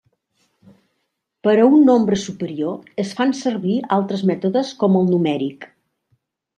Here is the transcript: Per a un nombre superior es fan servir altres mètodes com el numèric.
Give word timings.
Per 1.47 1.53
a 1.57 1.67
un 1.75 1.83
nombre 1.91 2.19
superior 2.23 3.05
es 3.05 3.13
fan 3.21 3.37
servir 3.43 3.79
altres 4.01 4.27
mètodes 4.35 4.77
com 4.85 5.01
el 5.03 5.09
numèric. 5.17 5.75